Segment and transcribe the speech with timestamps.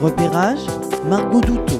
[0.00, 0.60] Repérage,
[1.04, 1.78] Margot Douteau.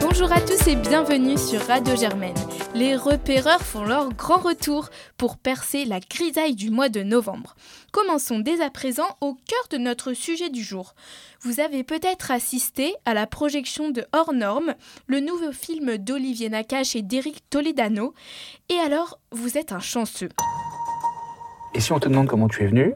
[0.00, 2.34] Bonjour à tous et bienvenue sur Radio Germaine.
[2.74, 4.88] Les repéreurs font leur grand retour
[5.18, 7.54] pour percer la grisaille du mois de novembre.
[7.92, 10.94] Commençons dès à présent au cœur de notre sujet du jour.
[11.42, 14.74] Vous avez peut-être assisté à la projection de Hors Normes,
[15.06, 18.14] le nouveau film d'Olivier Nakache et d'Éric Toledano.
[18.70, 20.30] Et alors, vous êtes un chanceux.
[21.74, 22.94] Et si on te demande comment tu es venu?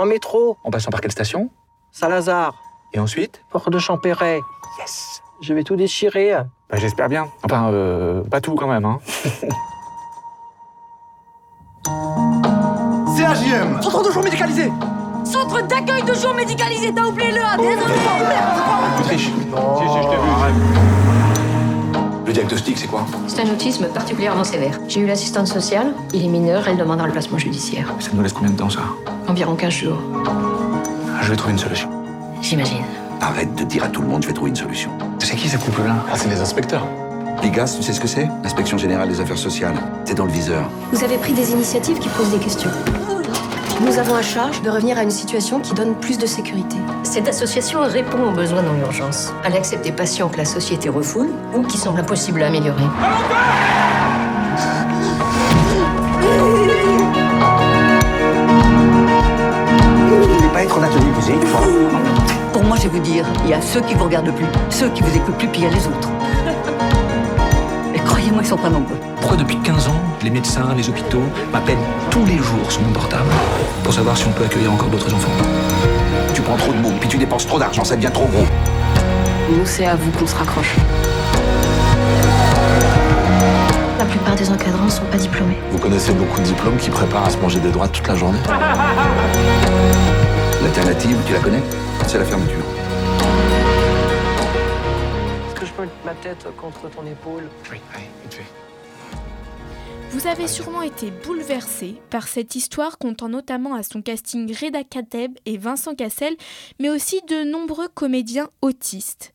[0.00, 1.50] En métro, En passant par quelle station?
[1.92, 2.60] Saint-Lazare,
[2.92, 4.40] Et ensuite Port de Champéret.
[4.78, 6.32] Yes Je vais tout déchirer.
[6.70, 7.28] Bah j'espère bien.
[7.44, 8.98] Enfin, euh, pas tout quand même, hein.
[13.16, 14.72] CAJM Centre de jour médicalisé
[15.24, 17.94] Centre d'accueil de jour médicalisé, t'as oublié le A, désolé
[18.96, 20.30] Tu triches Si, si, je t'ai vu.
[22.26, 23.04] Le diagnostic, c'est quoi?
[23.26, 24.78] C'est un autisme particulièrement sévère.
[24.88, 27.92] J'ai eu l'assistante sociale, il est mineur, elle demandera le placement judiciaire.
[28.00, 28.80] Ça nous laisse combien de temps, ça?
[29.26, 29.98] Environ 15 jours.
[31.20, 31.90] Je vais trouver une solution.
[32.40, 32.84] J'imagine.
[33.20, 34.90] Arrête de dire à tout le monde, je vais trouver une solution.
[35.18, 35.96] C'est qui ce couple-là?
[36.10, 36.86] Ah, c'est les inspecteurs.
[37.42, 38.28] L'IGAS, tu sais ce que c'est?
[38.42, 39.74] L'inspection générale des affaires sociales.
[40.04, 40.68] C'est dans le viseur.
[40.92, 42.70] Vous avez pris des initiatives qui posent des questions.
[43.80, 46.76] Nous avons à charge de revenir à une situation qui donne plus de sécurité.
[47.04, 49.32] Cette association répond aux besoins dans l'urgence.
[49.44, 52.82] Elle accepte des patients que la société refoule ou qui semblent impossibles à améliorer.
[60.08, 61.44] Vous voulez pas être en atelier musique
[62.52, 64.88] Pour moi, je vais vous dire, il y a ceux qui vous regardent plus, ceux
[64.90, 66.08] qui vous écoutent plus, puis il y a les autres.
[67.94, 68.96] Et croyez-moi, ils sont pas nombreux.
[69.20, 71.22] Pourquoi depuis 15 ans, les médecins, les hôpitaux
[71.52, 71.76] m'appellent
[72.10, 73.30] tous les jours sur mon portable
[73.84, 75.30] pour savoir si on peut accueillir encore d'autres enfants?
[76.34, 78.46] Tu prends trop de mots, puis tu dépenses trop d'argent, ça devient trop gros.
[79.50, 80.74] Nous, c'est à vous qu'on se raccroche.
[83.98, 85.58] La plupart des encadrants ne sont pas diplômés.
[85.70, 88.38] Vous connaissez beaucoup de diplômes qui préparent à se manger des droits toute la journée?
[90.62, 91.62] L'alternative, tu la connais?
[92.08, 92.64] C'est la fermeture.
[95.46, 97.50] Est-ce que je peux mettre ma tête contre ton épaule?
[97.70, 98.46] Oui, oui, vite fait.
[100.12, 105.36] Vous avez sûrement été bouleversé par cette histoire comptant notamment à son casting Reda Kateb
[105.44, 106.34] et Vincent Cassel,
[106.80, 109.32] mais aussi de nombreux comédiens autistes.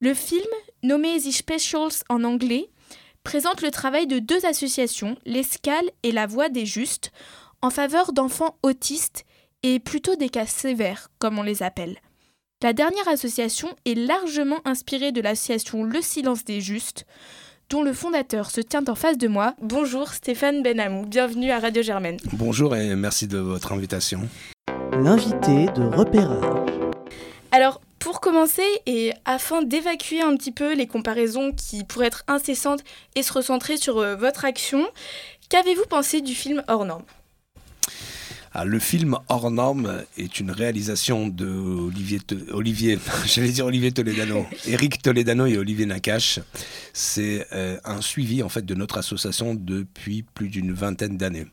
[0.00, 0.46] Le film,
[0.84, 2.70] nommé The Specials en anglais,
[3.24, 7.10] présente le travail de deux associations, l'Escale et La Voix des Justes,
[7.62, 9.24] en faveur d'enfants autistes
[9.62, 11.96] et plutôt des cas sévères, comme on les appelle.
[12.62, 17.06] La dernière association est largement inspirée de l'association Le Silence des Justes,
[17.70, 19.54] dont le fondateur se tient en face de moi.
[19.62, 22.18] Bonjour Stéphane Benamou, bienvenue à Radio Germaine.
[22.32, 24.28] Bonjour et merci de votre invitation.
[24.92, 26.68] L'invité de repérage.
[27.52, 32.82] Alors, pour commencer, et afin d'évacuer un petit peu les comparaisons qui pourraient être incessantes
[33.14, 34.86] et se recentrer sur euh, votre action,
[35.48, 37.04] qu'avez-vous pensé du film Hors Norme?
[38.52, 42.18] Ah, le film Hors Norme est une réalisation de Olivier,
[42.50, 46.40] Olivier j'allais dire Olivier Toledano, Eric Toledano et Olivier Nakache.
[46.92, 51.46] C'est euh, un suivi en fait de notre association depuis plus d'une vingtaine d'années.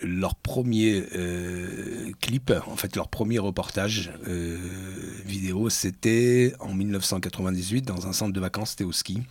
[0.00, 4.58] Leur premier euh, clip, en fait leur premier reportage euh,
[5.26, 9.22] vidéo, c'était en 1998 dans un centre de vacances, c'était au ski,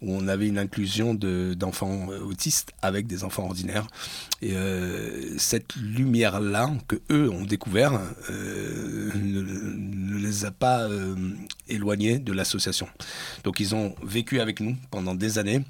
[0.00, 3.86] où on avait une inclusion de- d'enfants euh, autistes avec des enfants ordinaires.
[4.42, 8.00] Et euh, cette lumière-là que eux ont découvert
[8.30, 11.14] euh, ne, ne les a pas euh,
[11.68, 12.88] éloignés de l'association.
[13.44, 15.62] Donc ils ont vécu avec nous pendant des années.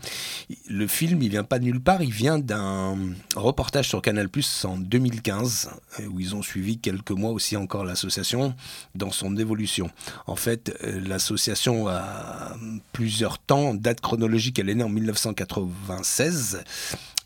[0.68, 2.96] Le film, il vient pas de nulle part, il vient d'un
[3.36, 4.28] reportage sur Canal+
[4.64, 5.70] en 2015
[6.00, 8.54] euh, où ils ont suivi quelques mois aussi encore l'association
[8.94, 9.90] dans son évolution.
[10.26, 12.56] En fait, euh, l'association a
[12.92, 16.62] plusieurs temps, date chronologique, elle est née en 1996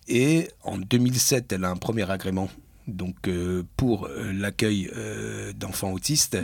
[0.09, 2.49] et en 2007, elle a un premier agrément.
[2.89, 6.37] Donc euh, pour euh, l'accueil euh, d'enfants autistes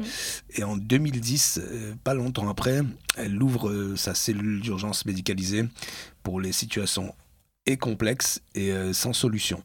[0.54, 2.82] et en 2010, euh, pas longtemps après,
[3.16, 5.64] elle ouvre sa cellule d'urgence médicalisée
[6.22, 7.14] pour les situations
[7.66, 9.62] et complexes et sans solution.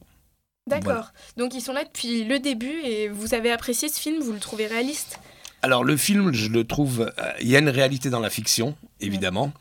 [0.67, 0.83] D'accord.
[0.83, 1.13] Voilà.
[1.37, 4.39] Donc ils sont là depuis le début et vous avez apprécié ce film, vous le
[4.39, 5.19] trouvez réaliste?
[5.61, 9.53] Alors le film, je le trouve, il y a une réalité dans la fiction, évidemment,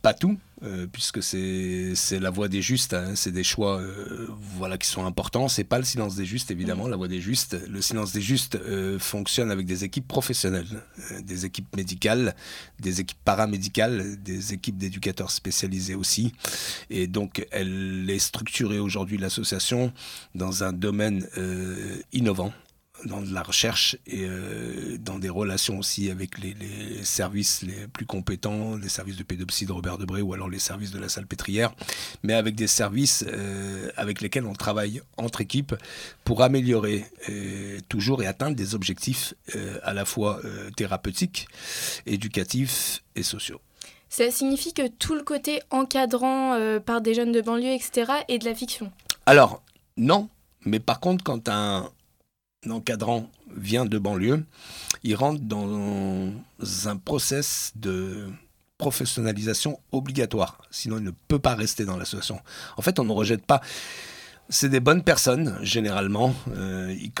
[0.00, 4.26] pas tout, euh, puisque c'est c'est la voix des justes, hein, c'est des choix, euh,
[4.58, 5.48] voilà, qui sont importants.
[5.48, 7.56] C'est pas le silence des justes, évidemment, la voix des justes.
[7.68, 12.34] Le silence des justes euh, fonctionne avec des équipes professionnelles, euh, des équipes médicales,
[12.78, 16.32] des équipes paramédicales, des équipes d'éducateurs spécialisés aussi,
[16.90, 19.92] et donc elle est structurée aujourd'hui l'association
[20.34, 22.52] dans un domaine euh, innovant
[23.04, 27.86] dans de la recherche et euh, dans des relations aussi avec les, les, services les
[27.88, 31.08] plus compétents, les services de pédopsie de Robert Debré ou alors les services de la
[31.08, 31.72] salle pétrière,
[32.22, 35.74] mais avec des services euh, avec lesquels on travaille entre équipes
[36.24, 39.34] pour améliorer euh, toujours et atteindre des objectifs
[39.82, 40.40] à la fois
[40.76, 41.48] thérapeutiques,
[42.06, 43.60] éducatifs et sociaux.
[44.08, 48.44] Ça signifie que tout le côté encadrant par des jeunes de banlieue, etc., est de
[48.44, 48.90] la fiction?
[49.26, 49.62] Alors,
[49.96, 50.28] non,
[50.64, 51.90] mais par contre, quand un
[52.68, 54.44] encadrant vient de banlieue,
[55.02, 56.30] il rentre dans
[56.86, 58.28] un process de
[58.76, 60.62] professionnalisation obligatoire.
[60.70, 62.40] Sinon, il ne peut pas rester dans l'association.
[62.76, 63.60] En fait, on ne rejette pas.
[64.48, 66.34] C'est des bonnes personnes, généralement.
[66.56, 67.12] Euh, ils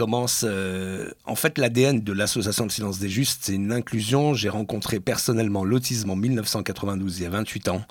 [0.44, 4.34] euh, en fait, l'ADN de l'association Le Silence des Justes, c'est une inclusion.
[4.34, 7.84] J'ai rencontré personnellement l'autisme en 1992, il y a 28 ans.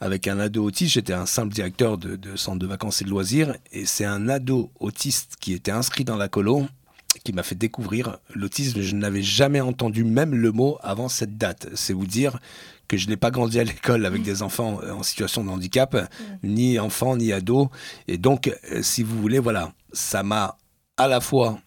[0.00, 3.10] Avec un ado autiste, j'étais un simple directeur de, de centre de vacances et de
[3.10, 3.54] loisirs.
[3.72, 6.66] Et c'est un ado autiste qui était inscrit dans la colo
[7.24, 8.80] qui m'a fait découvrir l'autisme.
[8.80, 11.68] Je n'avais jamais entendu même le mot avant cette date.
[11.74, 12.38] C'est vous dire
[12.88, 16.10] que je n'ai pas grandi à l'école avec des enfants euh, en situation de handicap,
[16.42, 17.68] ni enfants, ni ados.
[18.08, 20.56] Et donc, euh, si vous voulez, voilà, ça m'a
[20.96, 21.58] à la fois,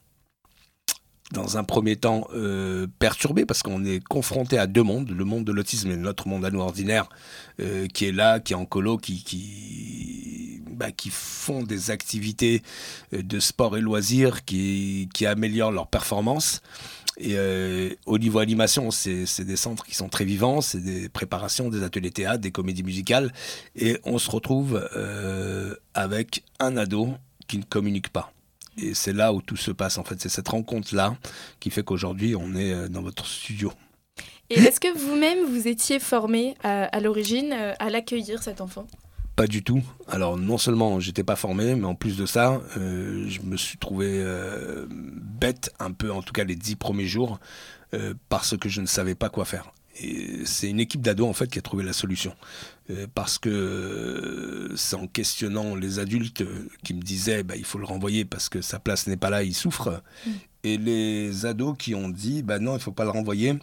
[1.34, 5.44] dans un premier temps, euh, perturbé parce qu'on est confronté à deux mondes, le monde
[5.44, 7.10] de l'autisme et notre monde à nous ordinaire,
[7.60, 12.62] euh, qui est là, qui est en colo, qui, bah, font des activités
[13.14, 16.62] euh, de sport et loisirs, qui, améliorent leur performance.
[17.20, 17.38] Et
[18.08, 22.10] au niveau animation, c'est des centres qui sont très vivants, c'est des préparations, des ateliers
[22.10, 23.32] théâtre, des comédies musicales.
[23.76, 24.84] Et on se retrouve
[25.94, 27.14] avec un ado
[27.48, 28.34] qui ne communique pas.
[28.78, 30.20] Et c'est là où tout se passe, en fait.
[30.20, 31.16] C'est cette rencontre-là
[31.60, 33.72] qui fait qu'aujourd'hui, on est euh, dans votre studio.
[34.50, 38.88] Et est-ce que vous-même, vous étiez formé à, à l'origine euh, à l'accueillir, cet enfant?
[39.36, 39.82] Pas du tout.
[40.08, 43.80] Alors, non seulement j'étais pas formé, mais en plus de ça, euh, je me suis
[43.80, 47.40] trouvé euh, bête, un peu, en tout cas les dix premiers jours,
[47.96, 49.72] euh, parce que je ne savais pas quoi faire.
[50.00, 52.36] Et c'est une équipe d'ados en fait qui a trouvé la solution.
[52.90, 57.78] Euh, parce que c'est en questionnant les adultes euh, qui me disaient bah, il faut
[57.78, 60.04] le renvoyer parce que sa place n'est pas là, il souffre.
[60.66, 63.54] Et les ados qui ont dit bah non, il faut pas le renvoyer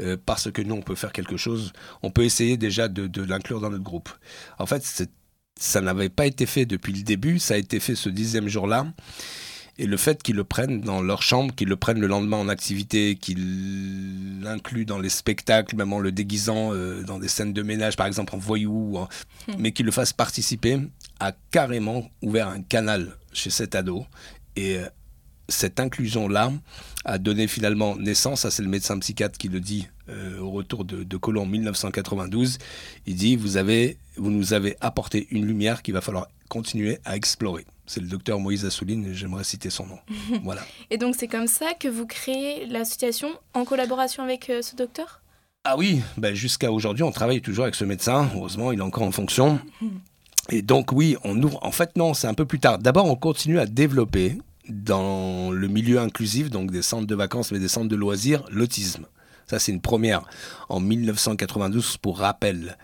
[0.00, 1.74] euh, parce que nous on peut faire quelque chose.
[2.02, 4.08] On peut essayer déjà de, de l'inclure dans notre groupe.
[4.58, 5.06] En fait,
[5.58, 8.86] ça n'avait pas été fait depuis le début, ça a été fait ce dixième jour-là.
[9.78, 12.48] Et le fait qu'ils le prennent dans leur chambre, qu'ils le prennent le lendemain en
[12.48, 17.62] activité, qu'ils l'incluent dans les spectacles, même en le déguisant euh, dans des scènes de
[17.62, 19.08] ménage, par exemple en voyou, ou en-
[19.58, 20.78] mais qu'ils le fassent participer,
[21.20, 24.06] a carrément ouvert un canal chez cet ado.
[24.56, 24.86] Et euh,
[25.48, 26.52] cette inclusion-là
[27.04, 30.84] a donné finalement naissance, ça c'est le médecin psychiatre qui le dit euh, au retour
[30.86, 32.58] de, de Colomb en 1992,
[33.06, 37.14] il dit vous, avez, vous nous avez apporté une lumière qu'il va falloir continuer à
[37.16, 37.66] explorer.
[37.86, 39.98] C'est le docteur Moïse Assouline, j'aimerais citer son nom.
[40.42, 40.62] voilà.
[40.90, 45.22] Et donc, c'est comme ça que vous créez l'association en collaboration avec euh, ce docteur?
[45.64, 48.28] Ah oui, ben jusqu'à aujourd'hui, on travaille toujours avec ce médecin.
[48.34, 49.60] Heureusement, il est encore en fonction.
[50.48, 51.58] Et donc oui, on ouvre.
[51.62, 52.78] En fait, non, c'est un peu plus tard.
[52.78, 54.38] D'abord, on continue à développer
[54.68, 59.06] dans le milieu inclusif, donc des centres de vacances, mais des centres de loisirs, l'autisme.
[59.48, 60.22] Ça, c'est une première.
[60.68, 62.76] En 1992, pour rappel,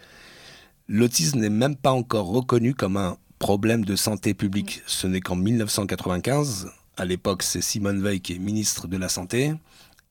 [0.88, 4.82] l'autisme n'est même pas encore reconnu comme un problème de santé publique.
[4.86, 9.52] Ce n'est qu'en 1995, à l'époque, c'est Simone Veil qui est ministre de la Santé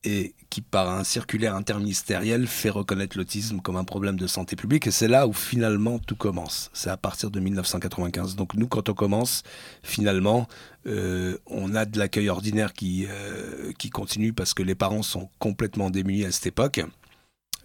[0.04, 4.86] et qui, par un circulaire interministériel, fait reconnaître l'autisme comme un problème de santé publique.
[4.88, 6.70] Et c'est là où finalement tout commence.
[6.74, 8.36] C'est à partir de 1995.
[8.36, 9.44] Donc nous, quand on commence,
[9.82, 10.50] finalement,
[10.86, 15.30] euh, on a de l'accueil ordinaire qui, euh, qui continue parce que les parents sont
[15.40, 16.82] complètement démunis à cette époque.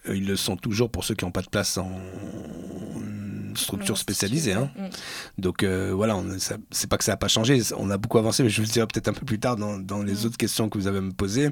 [0.08, 1.90] Ils le sont toujours pour ceux qui n'ont pas de place en
[3.56, 4.52] structure spécialisée.
[4.52, 4.70] Hein.
[5.38, 6.20] Donc euh, voilà,
[6.70, 8.72] c'est pas que ça n'a pas changé, on a beaucoup avancé, mais je vous le
[8.72, 11.02] dirai peut-être un peu plus tard dans, dans les autres questions que vous avez à
[11.02, 11.50] me poser.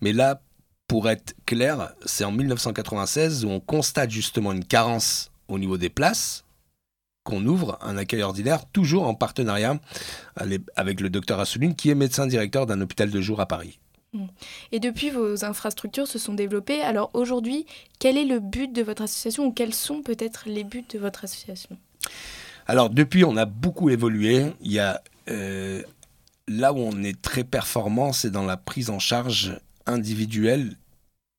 [0.00, 0.42] Mais là,
[0.88, 5.88] pour être clair, c'est en 1996 où on constate justement une carence au niveau des
[5.88, 6.44] places
[7.24, 9.78] qu'on ouvre un accueil ordinaire, toujours en partenariat
[10.36, 13.78] avec le docteur Assouline, qui est médecin directeur d'un hôpital de jour à Paris.
[14.72, 16.80] Et depuis, vos infrastructures se sont développées.
[16.80, 17.66] Alors aujourd'hui,
[17.98, 21.24] quel est le but de votre association ou quels sont peut-être les buts de votre
[21.24, 21.76] association?
[22.66, 24.52] Alors depuis, on a beaucoup évolué.
[24.60, 25.82] Il y a euh,
[26.48, 30.76] là où on est très performant, c'est dans la prise en charge individuelle,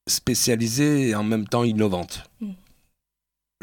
[0.07, 2.23] spécialisée et en même temps innovante.
[2.41, 2.51] Mm.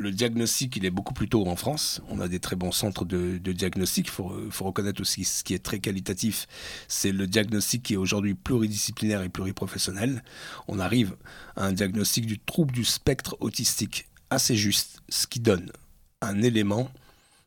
[0.02, 2.02] Le diagnostic, il est beaucoup plus tôt en France.
[2.08, 4.08] On a des très bons centres de, diagnostic.
[4.08, 6.48] Il faut reconnaître aussi ce qui est très qualitatif.
[6.88, 10.24] C'est le diagnostic qui est aujourd'hui pluridisciplinaire et pluriprofessionnel.
[10.66, 11.14] On arrive
[11.54, 15.70] à un diagnostic du trouble du spectre autistique assez juste, ce qui donne
[16.20, 16.90] un élément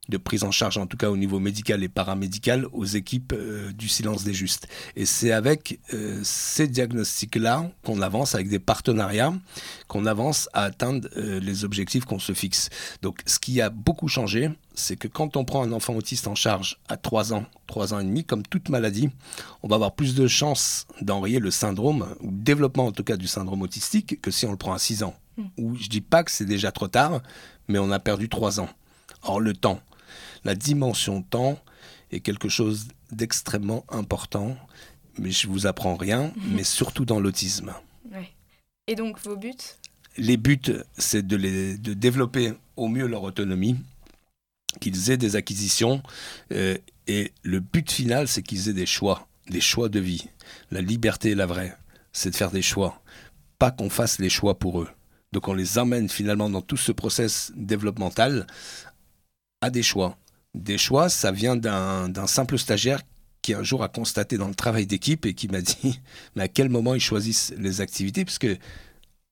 [0.09, 3.71] de prise en charge, en tout cas au niveau médical et paramédical, aux équipes euh,
[3.71, 4.67] du silence des justes.
[4.95, 9.33] Et c'est avec euh, ces diagnostics-là qu'on avance, avec des partenariats,
[9.87, 12.69] qu'on avance à atteindre euh, les objectifs qu'on se fixe.
[13.01, 16.35] Donc ce qui a beaucoup changé, c'est que quand on prend un enfant autiste en
[16.35, 19.09] charge à 3 ans, 3 ans et demi, comme toute maladie,
[19.63, 23.17] on va avoir plus de chances d'enrayer le syndrome, ou le développement en tout cas
[23.17, 25.15] du syndrome autistique, que si on le prend à 6 ans.
[25.57, 27.21] Ou je dis pas que c'est déjà trop tard,
[27.67, 28.69] mais on a perdu 3 ans.
[29.23, 29.81] Or le temps,
[30.45, 31.59] la dimension temps
[32.11, 34.55] est quelque chose d'extrêmement important,
[35.17, 37.73] mais je vous apprends rien, mais surtout dans l'autisme.
[38.11, 38.31] Ouais.
[38.87, 39.51] Et donc vos buts?
[40.17, 40.61] Les buts,
[40.97, 43.75] c'est de, les, de développer au mieux leur autonomie,
[44.79, 46.01] qu'ils aient des acquisitions,
[46.53, 50.27] euh, et le but final, c'est qu'ils aient des choix, des choix de vie.
[50.71, 51.75] La liberté, la vraie,
[52.13, 53.01] c'est de faire des choix,
[53.59, 54.89] pas qu'on fasse les choix pour eux.
[55.31, 58.47] Donc on les emmène finalement dans tout ce process développemental
[59.61, 60.17] à des choix.
[60.55, 63.01] Des choix, ça vient d'un simple stagiaire
[63.41, 65.99] qui un jour a constaté dans le travail d'équipe et qui m'a dit
[66.35, 68.23] mais à quel moment ils choisissent les activités?
[68.23, 68.57] Parce que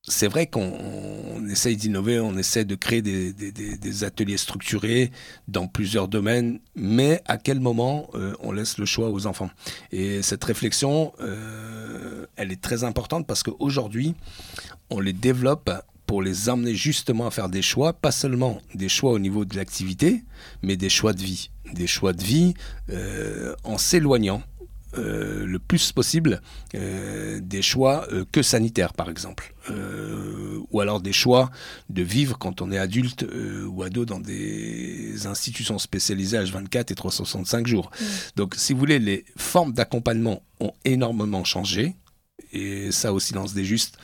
[0.06, 5.12] c'est vrai qu'on essaye d'innover, on essaie de créer des, ateliers structurés
[5.48, 9.50] dans plusieurs domaines, mais à quel moment euh, on laisse le choix aux enfants?
[9.94, 14.14] Et cette réflexion, euh, elle est très importante parce qu'aujourd'hui,
[14.90, 15.72] on les développe
[16.06, 19.56] pour les emmener justement à faire des choix, pas seulement des choix au niveau de
[19.56, 20.24] l'activité,
[20.62, 21.50] mais des choix de vie.
[21.74, 22.54] Des choix de vie
[22.90, 24.44] euh, en s'éloignant
[24.98, 26.40] euh, le plus possible
[26.76, 29.54] euh, des choix euh, que sanitaires, par exemple.
[30.72, 31.50] Ou alors des choix
[31.90, 33.26] de vivre quand on est adulte
[33.68, 37.90] ou ado dans des institutions spécialisées H24 et 365 jours.
[37.90, 38.06] Mm.
[38.36, 41.96] Donc, si vous voulez, les formes d'accompagnement ont énormément changé.
[42.52, 43.98] Et ça, au silence des justes,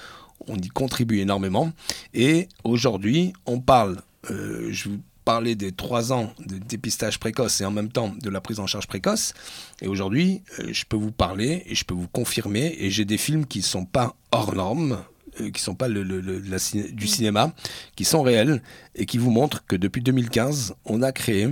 [0.47, 1.71] on y contribue énormément.
[2.13, 7.65] Et aujourd'hui, on parle, euh, je vous parlais des trois ans de dépistage précoce et
[7.65, 9.33] en même temps de la prise en charge précoce.
[9.81, 13.17] Et aujourd'hui, euh, je peux vous parler et je peux vous confirmer, et j'ai des
[13.17, 15.03] films qui ne sont pas hors normes,
[15.39, 17.53] euh, qui ne sont pas le, le, le, la ciné du cinéma,
[17.95, 18.63] qui sont réels
[18.95, 21.49] et qui vous montrent que depuis 2015, on a créé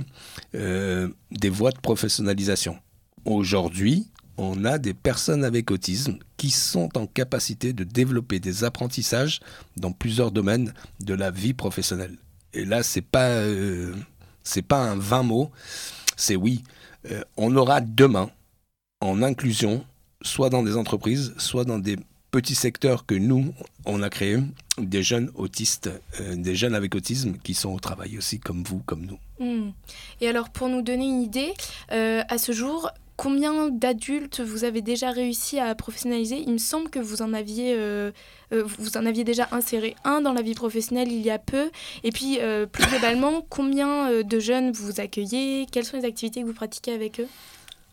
[0.54, 2.78] des voies de professionnalisation.
[3.24, 9.40] Aujourd'hui, on a des personnes avec autisme qui sont en capacité de développer des apprentissages
[9.76, 12.16] dans plusieurs domaines de la vie professionnelle.
[12.54, 13.94] Et là, c'est pas euh,
[14.68, 15.50] pas un vain mot,
[16.16, 16.62] c'est oui.
[17.10, 18.30] Euh, on aura demain
[19.00, 19.84] en inclusion,
[20.22, 21.96] soit dans des entreprises, soit dans des
[22.30, 23.52] petits secteurs que nous
[23.86, 24.38] on a créés,
[24.76, 25.90] des jeunes autistes,
[26.20, 29.18] euh, des jeunes avec autisme qui sont au travail aussi, comme vous, comme nous.
[29.40, 29.72] Mmh.
[30.20, 31.52] Et alors, pour nous donner une idée,
[31.88, 36.36] à ce jour, combien d'adultes vous avez déjà réussi à professionnaliser?
[36.46, 38.12] Il me semble que vous en aviez, euh,
[38.52, 41.70] euh, vous en aviez déjà inséré un dans la vie professionnelle il y a peu.
[42.04, 45.66] Et puis, euh, plus globalement, combien de jeunes vous accueillez?
[45.70, 47.26] Quelles sont les activités que vous pratiquez avec eux?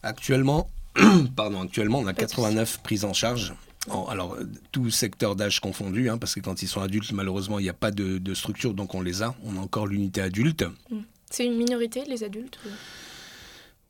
[0.04, 0.70] Actuellement,
[1.36, 3.56] pardon, actuellement, on a 89 prises en charge.
[3.90, 4.38] En, alors,
[4.72, 7.74] tout secteur d'âge confondu, hein, parce que quand ils sont adultes, malheureusement, il n'y a
[7.74, 9.34] pas de, de, structure, donc on les a.
[9.44, 10.66] On a encore l'unité adulte.
[11.32, 12.60] C'est une minorité, les adultes.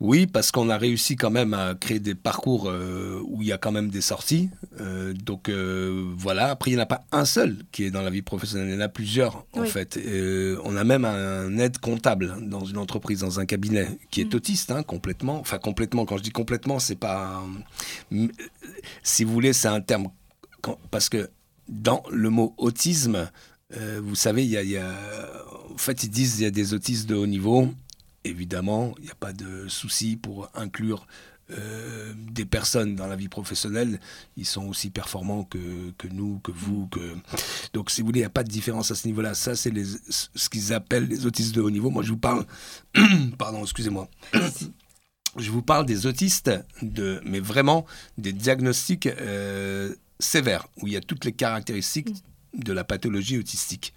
[0.01, 3.53] Oui, parce qu'on a réussi quand même à créer des parcours euh, où il y
[3.53, 4.49] a quand même des sorties.
[4.81, 8.01] Euh, donc euh, voilà, après il n'y en a pas un seul qui est dans
[8.01, 9.97] la vie professionnelle, il y en a plusieurs en fait.
[10.65, 14.35] On a même un aide comptable dans une entreprise, dans un cabinet, qui est Mm.
[14.37, 15.39] autiste hein, complètement.
[15.39, 17.41] Enfin complètement, quand je dis complètement, c'est pas...
[19.01, 20.09] si vous voulez, c'est un terme...
[20.61, 21.29] quand- parce que
[21.69, 23.29] dans le mot autisme,
[24.03, 24.93] vous savez, il y a, il y a-
[25.73, 27.69] En fait, ils disent qu'il y a des autistes de haut niveau.
[28.25, 31.05] Évidemment, il n'y a pas de souci pour inclure
[31.51, 33.99] euh, des personnes dans la vie professionnelle.
[34.35, 36.87] Ils sont aussi performants que, que nous, que vous.
[36.87, 37.15] Que...
[37.73, 39.35] Donc, si vous voulez, il n'y a pas de différence à ce niveau-là.
[39.35, 41.91] Ça, c'est les- ce qu'ils appellent les autistes de haut niveau.
[41.91, 42.45] Moi, je vous parle...
[43.37, 44.09] Pardon, excusez-moi.
[45.37, 46.49] Je vous parle des autistes,
[46.81, 47.85] de, mais vraiment
[48.17, 52.09] des diagnostics euh, sévères, où il y a toutes les caractéristiques
[52.53, 53.93] de la pathologie autistique.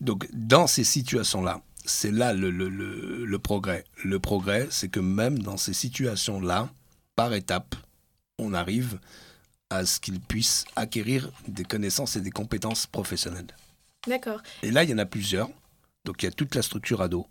[0.00, 3.84] Donc, dans ces situations-là, c'est là le, le, le, le progrès.
[4.04, 6.68] Le progrès, c'est que même dans ces situations-là,
[7.16, 7.74] par étapes,
[8.38, 8.98] on arrive
[9.68, 13.46] à ce qu'ils puissent acquérir des connaissances et des compétences professionnelles.
[14.06, 14.40] D'accord.
[14.62, 15.48] Et là, il y en a plusieurs.
[16.04, 17.26] Donc, il y a toute la structure ado.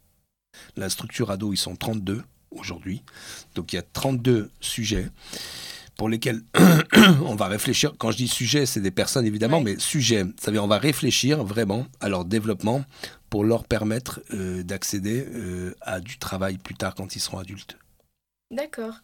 [0.77, 3.01] La structure ado, ils sont 32 aujourd'hui.
[3.55, 5.09] Donc, il y a 32 sujets
[5.97, 6.41] pour lesquels
[7.25, 7.93] on va réfléchir.
[7.97, 9.73] Quand je dis sujet, c'est des personnes évidemment, Ouais.
[9.75, 12.85] mais sujet, ça veut dire on va réfléchir vraiment à leur développement
[13.29, 17.77] pour leur permettre euh, d'accéder euh, à du travail plus tard quand ils seront adultes.
[18.51, 18.95] D'accord.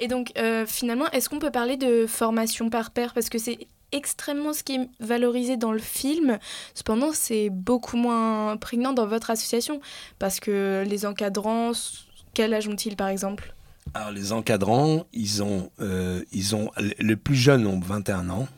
[0.00, 3.58] Et donc, euh, finalement, est-ce qu'on peut parler de formation par pair Parce que c'est
[3.92, 6.38] extrêmement ce qui est valorisé dans le film.
[6.74, 9.80] Cependant, c'est beaucoup moins prégnant dans votre association.
[10.18, 11.72] Parce que les encadrants,
[12.34, 13.54] quel âge ont-ils, par exemple?
[13.94, 15.70] Alors, les encadrants, ils ont,
[16.32, 16.70] ils ont...
[16.98, 18.48] Les plus jeunes ont 21 ans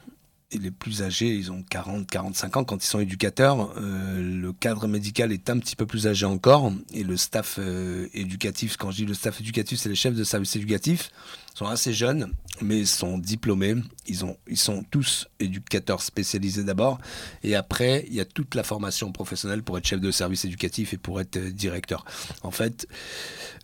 [0.58, 2.64] les plus âgés, ils ont 40, 45 ans.
[2.64, 6.72] Quand ils sont éducateurs, euh, le cadre médical est un petit peu plus âgé encore.
[6.92, 10.24] Et le staff euh, éducatif, quand je dis le staff éducatif, c'est les chefs de
[10.24, 11.10] service éducatif,
[11.54, 13.76] sont assez jeunes, mais sont diplômés.
[14.06, 16.98] Ils, ont, ils sont tous éducateurs spécialisés d'abord.
[17.44, 20.94] Et après, il y a toute la formation professionnelle pour être chef de service éducatif
[20.94, 22.04] et pour être euh, directeur.
[22.42, 22.88] En fait,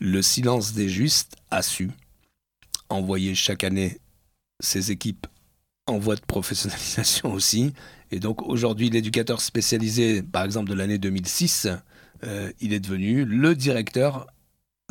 [0.00, 1.90] le silence des justes a su
[2.88, 3.98] envoyer chaque année
[4.60, 5.26] ses équipes
[5.86, 7.72] en voie de professionnalisation aussi.
[8.10, 11.68] Et donc aujourd'hui, l'éducateur spécialisé, par exemple de l'année 2006,
[12.24, 14.26] euh, il est devenu le directeur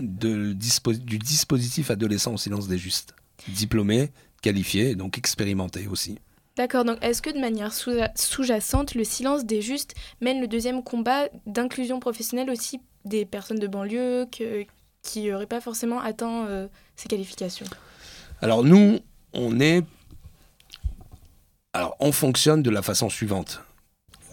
[0.02, 3.16] de, du dispositif adolescent au silence des justes.
[3.48, 4.12] Diplômé,
[4.42, 6.18] qualifié, donc expérimenté aussi.
[6.58, 11.28] D'accord, donc est-ce que de manière sous-jacente, le silence des justes mène le deuxième combat
[11.46, 14.26] d'inclusion professionnelle aussi des personnes de banlieue
[15.02, 17.66] qui n'auraient pas forcément atteint euh, ces qualifications?
[18.42, 19.00] Alors nous,
[19.34, 19.84] on est
[21.76, 23.62] alors, on fonctionne de la façon suivante.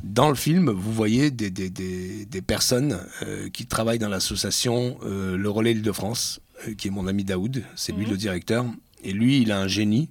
[0.04, 5.50] Dans le film, vous voyez des, des, personnes euh, qui travaillent dans l'association euh, Le
[5.50, 8.10] Relais Île-de-France, euh, qui est mon ami Daoud, c'est lui mhm.
[8.12, 8.64] le directeur.
[9.02, 10.08] Et lui, il a un génie,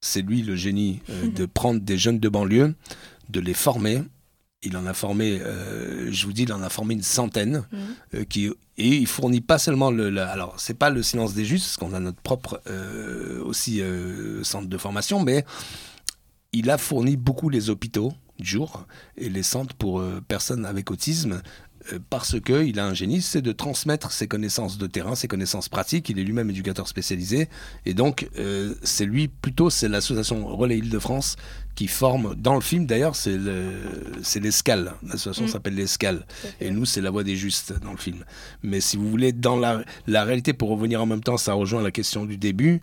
[0.00, 1.00] c'est lui le génie
[1.34, 2.76] de prendre des jeunes de banlieue,
[3.30, 4.02] de les former.
[4.62, 5.40] Il en a formé,
[6.08, 7.64] je vous dis, il en a formé une centaine.
[7.72, 8.24] Mhm.
[8.26, 8.46] qui,
[8.78, 10.06] et il fournit pas seulement le.
[10.06, 12.62] Alors, alors, c'est pas le silence des justes, parce qu'on a notre propre
[13.44, 13.82] aussi
[14.44, 15.44] centre de formation, mais
[16.52, 20.90] il a fourni beaucoup les hôpitaux du jour et les centres pour euh, personnes avec
[20.90, 21.42] autisme
[21.92, 25.68] euh, parce qu'il a un génie, c'est de transmettre ses connaissances de terrain, ses connaissances
[25.68, 26.08] pratiques.
[26.08, 27.48] Il est lui-même éducateur spécialisé.
[27.86, 31.36] Et donc, euh, c'est lui, plutôt, c'est l'association Relais Île-de-France
[31.74, 33.38] qui forme, dans le film d'ailleurs, c'est
[34.40, 34.92] l'Escale.
[35.02, 35.48] L'association mm.
[35.48, 36.26] s'appelle l'Escale.
[36.60, 38.24] Et nous, c'est la voix des justes dans le film.
[38.62, 41.82] Mais si vous voulez, dans la, la réalité, pour revenir en même temps, ça rejoint
[41.82, 42.80] la question du début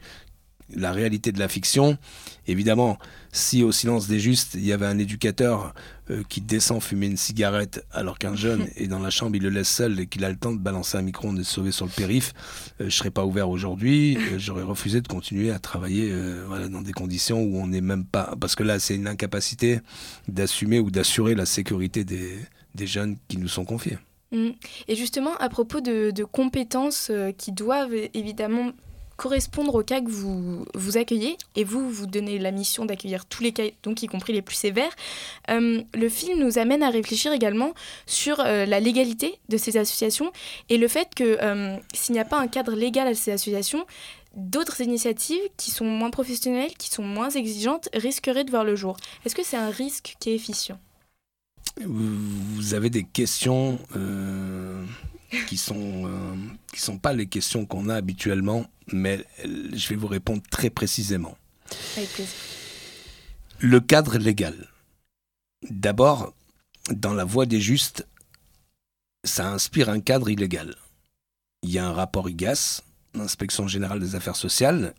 [0.75, 1.97] la réalité de la fiction.
[2.47, 2.97] Évidemment,
[3.31, 5.73] si au silence des justes, il y avait un éducateur
[6.09, 9.49] euh, qui descend fumer une cigarette alors qu'un jeune est dans la chambre, il le
[9.49, 11.85] laisse seul et qu'il a le temps de balancer un micro, de se sauver sur
[11.85, 14.17] le périph, euh, je ne serais pas ouvert aujourd'hui.
[14.17, 16.13] Euh, j'aurais refusé de continuer à travailler
[16.47, 18.35] voilà, dans des conditions où on n'est même pas...
[18.39, 19.79] Parce que là, c'est une incapacité
[20.27, 22.33] d'assumer ou d'assurer la sécurité des,
[22.75, 23.97] des jeunes qui nous sont confiés.
[24.31, 24.49] Mmh.
[24.87, 28.71] Et justement, à propos de, de compétences qui doivent évidemment
[29.17, 33.43] correspondre au cas que vous, vous accueillez et vous, vous donnez la mission d'accueillir tous
[33.43, 34.95] les cas, donc y compris les plus sévères.
[35.49, 37.73] Euh, le film nous amène à réfléchir également
[38.05, 40.31] sur euh, la légalité de ces associations
[40.69, 43.85] et le fait que euh, s'il n'y a pas un cadre légal à ces associations,
[44.35, 48.97] d'autres initiatives qui sont moins professionnelles, qui sont moins exigeantes, risqueraient de voir le jour.
[49.25, 50.79] Est-ce que c'est un risque qui est efficient?
[51.85, 53.77] Vous avez des questions
[55.47, 56.35] qui sont euh,
[56.73, 61.37] qui sont pas les questions qu'on a habituellement, mais je vais vous répondre très précisément.
[63.59, 64.55] Le cadre légal.
[65.69, 66.33] D'abord,
[66.91, 68.07] dans la voie des justes,
[69.23, 70.75] ça inspire un cadre illégal.
[71.63, 72.83] Il y a un rapport IGAS,
[73.15, 74.93] l'inspection générale des affaires sociales,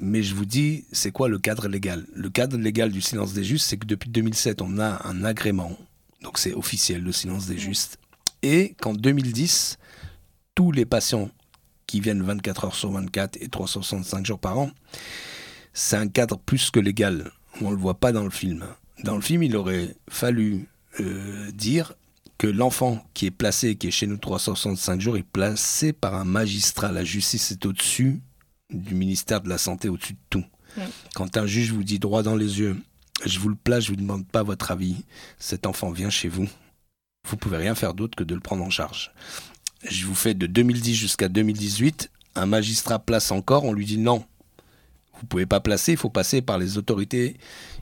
[0.00, 2.06] mais je vous dis, c'est quoi le cadre légal?
[2.14, 5.78] Le cadre légal du silence des justes, c'est que depuis 2007, on a un agrément,
[6.22, 7.98] donc c'est officiel, le silence des justes,
[8.42, 9.78] et qu'en 2010,
[10.54, 11.30] tous les patients
[11.86, 14.70] qui viennent 24 heures sur 24 et 365 jours par an,
[15.72, 17.30] c'est un cadre plus que légal.
[17.60, 18.64] On ne le voit pas dans le film.
[19.02, 20.68] Dans le film, il aurait fallu
[21.00, 21.94] euh, dire
[22.38, 26.24] que l'enfant qui est placé, qui est chez nous 365 jours, est placé par un
[26.24, 26.92] magistrat.
[26.92, 28.20] La justice est au-dessus
[28.70, 30.44] du ministère de la Santé, au-dessus de tout.
[31.14, 32.76] Quand un juge vous dit droit dans les yeux,
[33.26, 35.04] je vous le place, je ne vous demande pas votre avis,
[35.38, 36.48] cet enfant vient chez vous,
[37.28, 39.12] vous pouvez rien faire d'autre que de le prendre en charge.
[39.84, 44.24] Je vous fais de 2010 jusqu'à 2018, un magistrat place encore, on lui dit non,
[45.20, 47.36] vous pouvez pas placer, il faut passer par les autorités.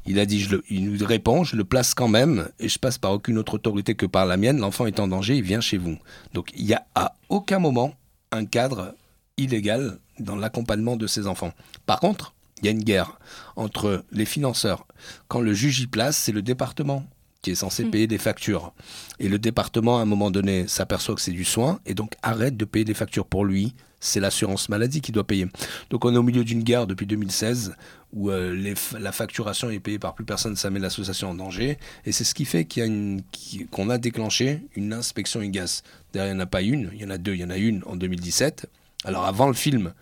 [0.06, 3.12] Il a dit, il nous répond, je le place quand même, et je passe par
[3.12, 4.58] aucune autre autorité que par la mienne.
[4.58, 5.96] L'enfant est en danger, il vient chez vous.
[6.34, 7.94] Donc il n'y a à aucun moment
[8.32, 8.94] un cadre
[9.36, 11.52] illégal dans l'accompagnement de ces enfants.
[11.86, 13.20] Par contre, il y a une guerre
[13.54, 14.86] entre les financeurs.
[15.28, 17.06] Quand le juge y place, c'est le département
[17.42, 17.90] qui est censé hmm.
[17.90, 18.72] payer des factures.
[19.18, 22.56] Et le département, à un moment donné, s'aperçoit que c'est du soin et donc arrête
[22.56, 23.74] de payer des factures pour lui.
[24.00, 25.46] C'est l'assurance maladie qui doit payer.
[25.90, 27.74] Donc on est au milieu d'une guerre depuis 2016
[28.12, 31.78] où euh, la facturation est payée par plus personne, ça met l'association en danger.
[32.06, 35.82] Et c'est ce qui fait qu'on a, a déclenché une inspection IGAS.
[36.12, 37.34] D'ailleurs, il n'y en a pas une, il y en a deux.
[37.34, 38.66] Il y en a une en 2017.
[39.04, 39.92] Alors avant le film,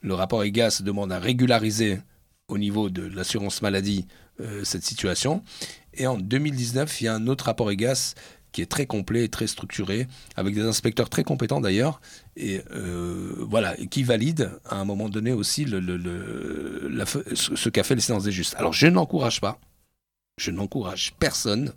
[0.00, 2.00] le rapport IGAS demande à régulariser
[2.48, 4.06] au niveau de l'assurance maladie
[4.40, 5.42] euh, cette situation.
[5.96, 8.14] Et en 2019, il y a un autre rapport IGAS
[8.54, 12.00] qui est très complet et très structuré, avec des inspecteurs très compétents d'ailleurs,
[12.36, 18.22] et euh, voilà, qui valide à un moment donné aussi ce qu'a fait les séances
[18.22, 18.54] des justes.
[18.56, 19.58] Alors je n'encourage pas,
[20.38, 21.72] je n'encourage personne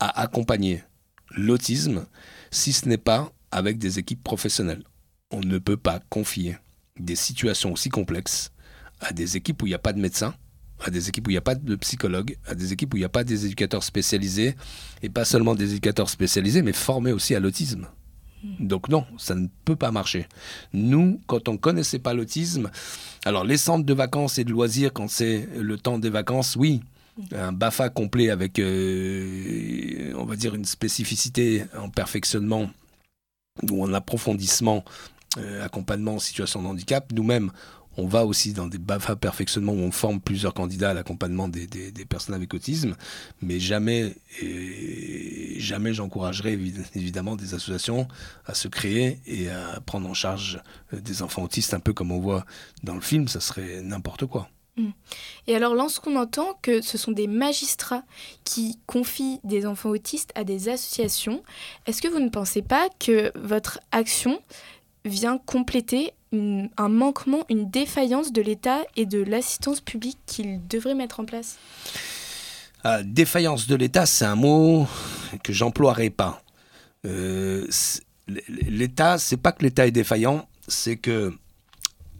[0.00, 0.82] à accompagner
[1.30, 2.06] l'autisme
[2.50, 4.84] si ce n'est pas avec des équipes professionnelles.
[5.30, 6.56] On ne peut pas confier
[6.98, 8.50] des situations aussi complexes
[9.00, 10.34] à des équipes où il n'y a pas de médecin,
[10.84, 13.00] à des équipes où il n'y a pas de psychologue, à des équipes où il
[13.00, 14.54] n'y a pas des éducateurs spécialisés,
[15.02, 17.88] et pas seulement des éducateurs spécialisés, mais formés aussi à l'autisme.
[18.42, 18.66] Hmm.
[18.66, 20.26] Donc non, ça ne peut pas marcher.
[20.72, 22.70] Nous, quand on ne connaissait pas l'autisme,
[23.24, 26.82] alors les centres de vacances et de loisirs, quand c'est le temps des vacances, oui,
[27.16, 27.34] hmm.
[27.34, 32.70] un BAFA complet avec, euh, on va dire, une spécificité en perfectionnement
[33.70, 34.84] ou en approfondissement,
[35.38, 37.10] euh, accompagnement en situation de handicap.
[37.12, 37.50] Nous-mêmes,
[37.96, 41.66] on va aussi dans des BAFA perfectionnement où on forme plusieurs candidats à l'accompagnement des,
[42.08, 42.96] personnes avec autisme,
[43.42, 44.14] mais jamais,
[45.56, 46.58] jamais j'encouragerai
[46.94, 48.08] évidemment des associations
[48.44, 50.60] à se créer et à prendre en charge
[50.92, 52.44] euh, des enfants autistes, un peu comme on voit
[52.82, 54.48] dans le film, ça serait n'importe quoi.
[54.76, 54.90] Mmh.
[55.46, 58.02] Et alors, lorsqu'on entend que ce sont des magistrats
[58.44, 61.42] qui confient des enfants autistes à des associations,
[61.86, 64.40] est-ce que vous ne pensez pas que votre action
[65.04, 66.12] vient compléter
[66.76, 71.58] un manquement, une défaillance de l'État et de l'assistance publique qu'il devrait mettre en place
[72.84, 74.86] ah, Défaillance de l'État, c'est un mot
[75.42, 76.42] que j'emploierai pas.
[77.04, 77.66] Euh,
[78.48, 81.32] L'État, c'est pas que l'État est défaillant, c'est que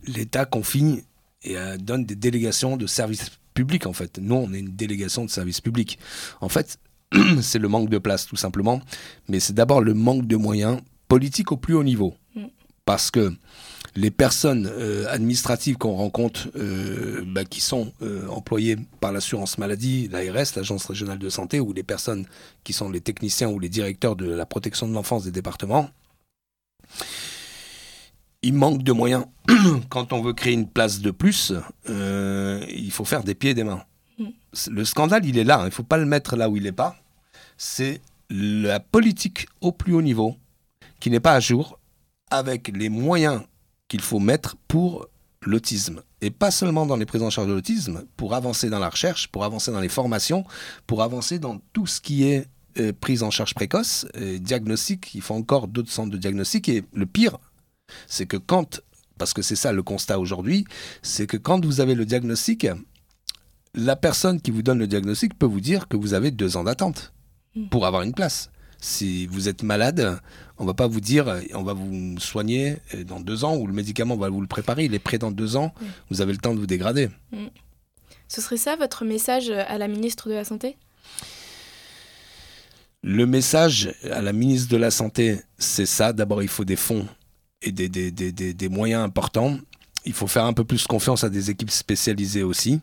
[0.07, 1.03] l'État confie
[1.43, 4.19] et euh, donne des délégations de services publics en fait.
[4.19, 5.99] Nous, on est une délégation de services publics.
[6.41, 6.79] En fait,
[7.41, 8.81] c'est le manque de place tout simplement,
[9.29, 12.15] mais c'est d'abord le manque de moyens politiques au plus haut niveau.
[12.37, 12.45] Mm.
[12.85, 13.35] Parce que
[13.97, 20.09] les personnes euh, administratives qu'on rencontre, euh, bah, qui sont euh, employées par l'assurance maladie,
[20.09, 22.27] l'ARS, l'agence régionale de santé, ou les personnes
[22.63, 25.89] qui sont les techniciens ou les directeurs de la protection de l'enfance des départements,
[28.43, 29.25] il manque de moyens.
[29.89, 31.53] Quand on veut créer une place de plus,
[31.89, 33.83] il faut faire des pieds et des mains.
[34.19, 34.27] Mm.
[34.71, 35.61] Le scandale, il est là.
[35.61, 35.63] Hein.
[35.65, 36.97] Il ne faut pas le mettre là où il n'est pas.
[37.57, 40.37] C'est la politique au plus haut niveau
[41.01, 41.79] qui n'est pas à jour
[42.31, 43.43] avec les moyens
[43.89, 45.09] qu'il faut mettre pour
[45.43, 46.03] l'autisme.
[46.21, 49.29] Et pas seulement dans les prises en charge de l'autisme, pour avancer dans la recherche,
[49.29, 50.45] pour avancer dans les formations,
[50.87, 54.07] pour avancer dans tout ce qui est euh, prise en charge précoce,
[54.41, 56.69] diagnostic, il faut encore d'autres centres de diagnostic.
[56.69, 57.39] Et le pire,
[58.07, 58.81] c'est que quand,
[59.19, 60.65] parce que c'est ça le constat aujourd'hui,
[61.03, 62.67] c'est que quand vous avez le diagnostic,
[63.75, 66.65] la personne qui vous donne le diagnostic peut vous dire que vous avez deux ans
[66.65, 67.13] d'attente
[67.55, 67.69] hmm.
[67.69, 68.51] pour avoir une place.
[68.87, 70.21] Si vous êtes malade,
[70.59, 74.15] on va pas vous dire, on va vous soigner dans deux ans ou le médicament,
[74.15, 75.75] on va vous le préparer, il est prêt dans deux ans,
[76.09, 77.09] vous avez le temps de vous dégrader.
[77.33, 77.47] Mm.
[78.29, 80.77] Ce serait ça votre message à la ministre de la Santé?
[83.03, 86.13] Le message à la ministre de la Santé, c'est ça.
[86.13, 87.09] D'abord, il faut des fonds
[87.63, 89.59] et des, des, des, des, moyens importants.
[90.05, 92.81] Il faut faire un peu plus confiance à des équipes spécialisées aussi.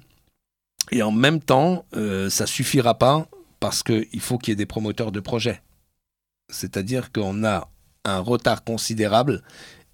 [0.91, 3.25] Et en même temps, euh, ça suffira pas
[3.61, 5.61] parce qu'il faut qu'il y ait des promoteurs de projets.
[6.49, 7.69] C'est-à-dire qu'on a
[8.05, 9.43] un retard considérable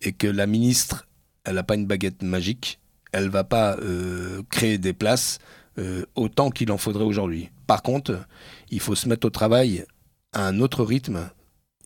[0.02, 1.08] et que la ministre,
[1.44, 2.80] elle n'a pas une baguette magique,
[3.12, 5.40] elle va pas euh, créer des places
[5.78, 7.50] euh, autant qu'il en faudrait aujourd'hui.
[7.68, 8.26] Par contre,
[8.70, 9.86] il faut se mettre au travail
[10.34, 11.30] à un autre rythme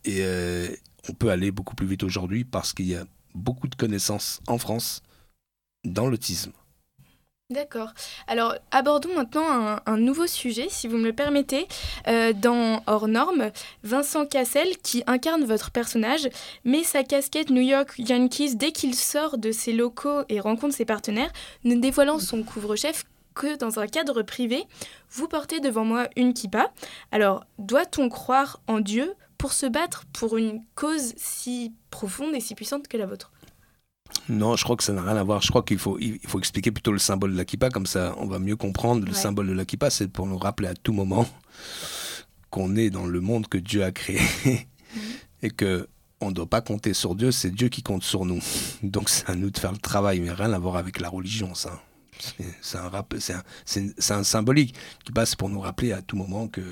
[0.06, 0.68] et euh,
[1.10, 4.58] on peut aller beaucoup plus vite aujourd'hui parce qu'il y a beaucoup de connaissances en
[4.58, 5.02] France
[5.84, 6.52] dans l'autisme.
[7.54, 7.94] D'accord.
[8.28, 11.68] Alors, abordons maintenant un, nouveau sujet, si vous me le permettez.
[12.08, 13.52] Euh, dans Hors Normes,
[13.84, 16.28] Vincent Cassel, qui incarne votre personnage,
[16.66, 20.86] met sa casquette New York Yankees dès qu'il sort de ses locaux et rencontre ses
[20.86, 21.32] partenaires,
[21.64, 23.04] ne dévoilant son couvre-chef
[23.36, 24.64] que dans un cadre privé.
[25.12, 26.72] Vous portez devant moi une kippa.
[27.12, 32.56] Alors, doit-on croire en Dieu pour se battre pour une cause si profonde et si
[32.56, 33.33] puissante que la vôtre?
[34.30, 35.42] Non, je crois que ça n'a rien à voir.
[35.42, 38.16] Je crois qu'il faut, il faut expliquer plutôt le symbole de la kippa, comme ça
[38.18, 39.06] on va mieux comprendre.
[39.06, 41.28] Le symbole de la kippa, c'est pour nous rappeler à tout moment
[42.50, 44.58] qu'on est dans le monde que Dieu a créé mhm.
[45.42, 45.88] et que
[46.22, 48.40] on ne doit pas compter sur Dieu, c'est Dieu qui compte sur nous.
[48.82, 51.54] Donc c'est à nous de faire le travail, mais rien à voir avec la religion,
[51.54, 51.82] ça.
[52.62, 56.64] C'est un, c'est un, symbolique qui passe pour nous rappeler à tout moment qu'il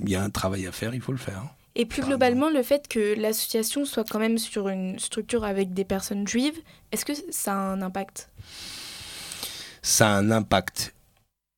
[0.00, 1.44] y a un travail à faire, il faut le faire.
[1.78, 5.84] Et plus globalement, le fait que l'association soit quand même sur une structure avec des
[5.84, 6.58] personnes juives,
[6.90, 8.30] est-ce que ça a un impact?
[9.82, 10.94] Ça a un impact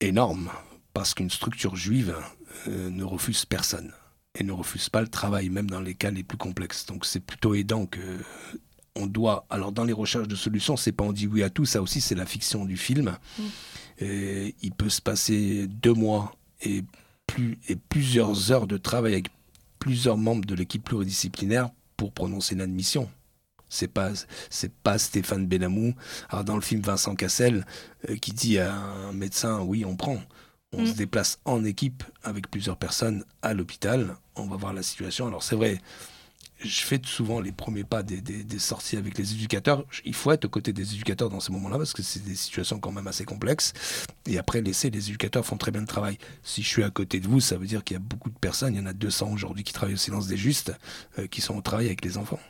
[0.00, 0.50] énorme,
[0.92, 2.16] parce qu'une structure juive
[2.66, 3.92] euh, ne refuse personne
[4.34, 6.84] et ne refuse pas le travail, même dans les cas les plus complexes.
[6.86, 8.00] Donc c'est plutôt aidant que
[8.96, 9.46] on doit.
[9.50, 12.00] Alors, dans les recherches de solutions, c'est pas on dit oui à tout, ça aussi,
[12.00, 13.16] c'est la fiction du film.
[13.38, 13.42] Mm.
[14.00, 16.82] Et il peut se passer deux mois et,
[17.28, 19.28] plus, et plusieurs heures de travail avec
[19.78, 23.08] plusieurs membres de l'équipe pluridisciplinaire pour prononcer une admission.
[23.68, 24.12] C'est pas
[24.50, 25.94] c'est pas Stéphane Benamou.
[26.30, 27.66] Alors dans le film Vincent Cassel
[28.08, 30.18] euh, qui dit à un médecin oui on prend.
[30.72, 30.86] On Mm.
[30.86, 34.16] se déplace en équipe avec plusieurs personnes à l'hôpital.
[34.36, 35.26] On va voir la situation.
[35.26, 35.80] Alors c'est vrai,
[36.60, 39.84] je fais souvent les premiers pas des, des- des sorties avec les éducateurs.
[40.04, 42.78] Il faut être aux côtés des éducateurs dans ces moments-là parce que c'est des situations
[42.80, 43.72] quand même assez complexes.
[44.26, 46.18] Et après, laisser les éducateurs font très bien le travail.
[46.42, 48.38] Si je suis à côté de vous, ça veut dire qu'il y a beaucoup de
[48.38, 50.72] personnes, il y en a 200 aujourd'hui qui travaillent au silence des justes,
[51.18, 52.40] euh, qui sont au travail avec les enfants.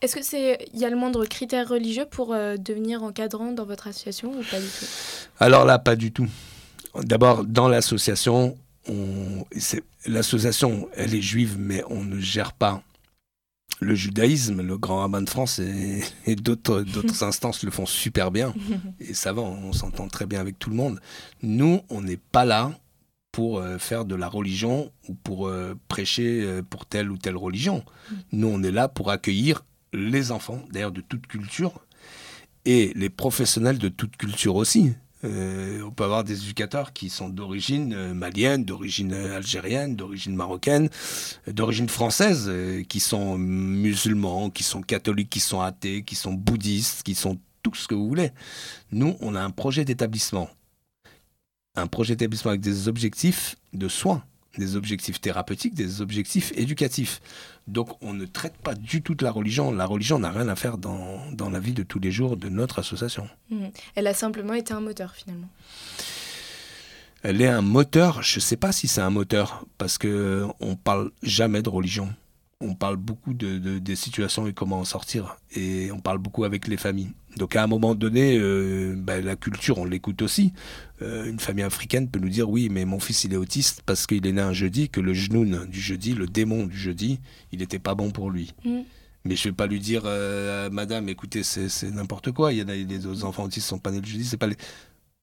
[0.00, 3.66] Est-ce que c'est il y a le moindre critère religieux pour euh, devenir encadrant dans
[3.66, 4.86] votre association ou pas du tout?
[5.38, 6.26] Alors là, pas du tout.
[7.02, 8.56] D'abord, dans l'association,
[8.88, 9.44] on-
[10.06, 12.82] l'association, elle est juive, mais on ne gère pas
[13.80, 14.62] le judaïsme.
[14.62, 18.54] Le grand rabbin de France et, et d'autres d'autres instances le font super bien.
[19.00, 21.00] Et ça va, on s'entend très bien avec tout le monde.
[21.42, 22.72] Nous, on n'est pas là
[23.32, 27.36] pour euh, faire de la religion ou pour euh, prêcher euh, pour telle ou telle
[27.36, 27.84] religion.
[28.32, 31.84] Nous, on est là pour accueillir les enfants, d'ailleurs de toute culture,
[32.64, 34.92] et les professionnels de toute culture aussi.
[35.24, 40.34] Euh, on peut avoir des éducateurs qui sont d'origine euh, malienne, d'origine euh, algérienne, d'origine
[40.34, 40.88] marocaine,
[41.46, 42.50] euh, d'origine française,
[42.88, 47.74] qui sont musulmans, qui sont catholiques, qui sont athées, qui sont bouddhistes, qui sont tout
[47.74, 48.30] ce que vous voulez.
[48.92, 50.48] Nous, on a un projet d'établissement.
[51.76, 54.24] Un projet d'établissement avec des objectifs de soins,
[54.58, 57.20] des objectifs thérapeutiques, des objectifs éducatifs.
[57.68, 59.70] Donc on ne traite pas du tout de la religion.
[59.70, 62.48] La religion n'a rien à faire dans, dans la vie de tous les jours de
[62.48, 63.28] notre association.
[63.50, 63.70] Mhm.
[63.94, 65.48] Elle a simplement été un moteur finalement.
[67.22, 70.74] Elle est un moteur, je ne sais pas si c'est un moteur, parce que on
[70.74, 72.08] parle jamais de religion.
[72.62, 75.36] On parle beaucoup de, de- des situations et comment en sortir.
[75.56, 77.10] Et on parle beaucoup avec les familles.
[77.38, 80.52] Donc à un moment donné, euh, ben, la culture, on l'écoute aussi.
[81.00, 84.06] Euh, une famille africaine peut nous dire oui, mais mon fils il est autiste parce
[84.06, 87.18] qu'il est né un jeudi, que le genoun du jeudi, le démon du jeudi,
[87.52, 88.52] il n'était pas bon pour lui.
[88.64, 88.80] Mm.
[89.24, 92.52] Mais je vais pas lui dire, euh, Madame, écoutez, c'est n'importe quoi.
[92.52, 94.56] Il y en a autres enfants autistes sont pas nés le jeudi, c'est pas les.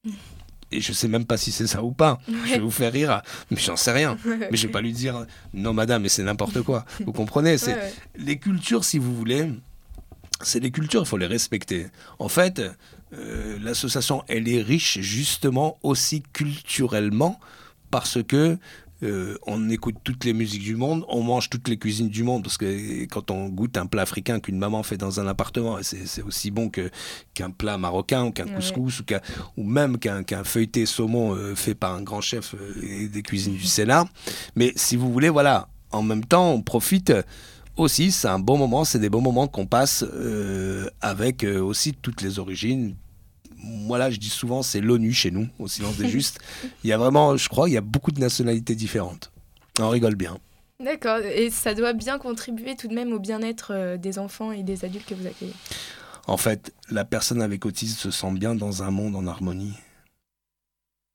[0.70, 2.20] Et je sais même pas si c'est ça ou pas.
[2.46, 4.18] Je vais vous faire rire, mais j'en sais rien.
[4.26, 6.84] Mais je vais pas lui dire, non, Madame, mais c'est n'importe quoi.
[7.06, 7.92] Vous comprenez C'est Ouais, ouais.
[8.16, 9.50] les cultures, si vous voulez.
[10.42, 11.86] C'est les cultures, il faut les respecter.
[12.18, 12.60] En fait,
[13.14, 17.40] euh, l'association, elle est riche justement aussi culturellement
[17.90, 18.58] parce que
[19.02, 22.42] euh, on écoute toutes les musiques du monde, on mange toutes les cuisines du monde,
[22.42, 26.22] parce que quand on goûte un plat africain qu'une maman fait dans un appartement, c'est
[26.22, 28.54] aussi bon qu'un plat marocain ou qu'un Ouais.
[28.54, 29.02] couscous
[29.56, 33.66] ou, même qu'un feuilleté saumon euh, fait par un grand chef euh, des cuisines du
[33.66, 34.06] Sénat.
[34.56, 37.12] Mais si vous voulez, voilà, en même temps, on profite
[37.76, 40.04] aussi, c'est un bon moment, c'est des bons moments qu'on passe
[41.00, 42.94] avec aussi toutes les origines.
[43.62, 46.38] Moi là, je dis souvent, c'est l'ONU chez nous, au silence des justes.
[46.84, 49.32] Il y a vraiment, je crois, il y a beaucoup de nationalités différentes.
[49.80, 50.38] On rigole bien.
[50.82, 54.62] D'accord, et ça doit bien contribuer tout de même au bien-être euh, des enfants et
[54.62, 55.54] des adultes que vous accueillez.
[56.28, 59.74] En fait, la personne avec autisme se sent bien dans un monde en harmonie.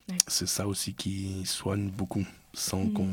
[0.10, 0.18] Ouais.
[0.28, 2.94] C'est ça aussi qui soigne beaucoup, sans Mhm.
[2.94, 3.10] qu'on.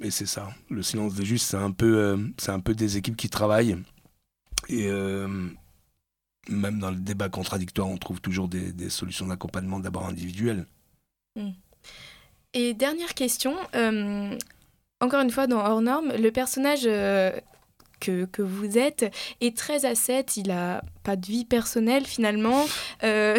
[0.00, 0.50] Et c'est ça.
[0.68, 3.76] Le silence des justes, c'est un peu, euh, c'est un peu des équipes qui travaillent.
[4.68, 5.48] Et euh,
[6.48, 10.66] même dans le débat contradictoire, on trouve toujours des, solutions d'accompagnement d'abord individuelles.
[12.54, 14.36] Et dernière question, euh,
[15.00, 17.32] encore une fois dans Hors Norme, le personnage euh,
[18.02, 22.66] que, que vous êtes est très ascète, il a pas de vie personnelle finalement.
[23.04, 23.36] Euh,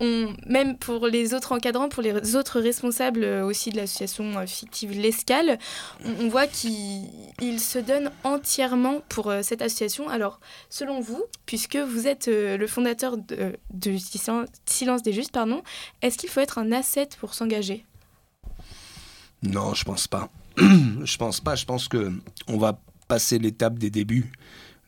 [0.00, 4.46] on, même pour les autres encadrants, pour les autres responsables euh, aussi de l'association euh,
[4.46, 5.58] fictive L'Escale,
[6.04, 7.08] on, on voit qu'il
[7.40, 10.08] il se donne entièrement pour cette association.
[10.08, 15.62] Alors, selon vous, puisque vous êtes le fondateur de, de Silen- Silence des Justes, pardon,
[16.00, 17.84] est-ce qu'il faut être un ascète pour s'engager?
[19.42, 20.30] Non, je pense pas.
[20.56, 21.54] je pense pas.
[21.54, 22.12] Je pense que
[22.48, 22.78] on va
[23.12, 24.32] passer l'étape des débuts.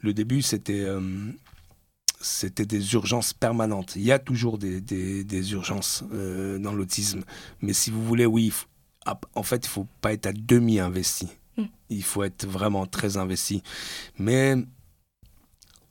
[0.00, 1.30] Le début, c'était euh,
[2.22, 3.96] c'était des urgences permanentes.
[3.96, 7.22] Il y a toujours des, des- des urgences euh, dans l'autisme,
[7.60, 8.48] mais si vous voulez, oui.
[8.48, 8.66] faut-
[9.04, 11.28] ah, En fait, il faut pas être à demi investi.
[11.58, 11.64] Mm.
[11.90, 13.62] Il faut être vraiment très investi.
[14.18, 14.54] Mais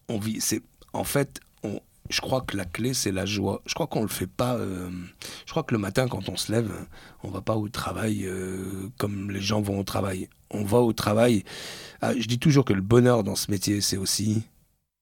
[0.10, 0.42] on vit.
[0.42, 1.40] C'est en fait.
[2.10, 3.62] Je crois que la clé, c'est la joie.
[3.66, 4.56] Je crois qu'on le fait pas.
[4.56, 4.90] euh,
[5.46, 6.72] je crois que le matin, quand on se lève,
[7.24, 10.28] on va pas au travail euh, comme les gens vont au travail.
[10.50, 11.44] On va au travail.
[12.02, 14.44] Ah, je dis toujours que le bonheur dans ce métier, c'est aussi